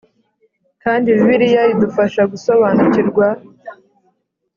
[0.83, 3.27] kandi bibiliya idufasha gusobanukirwa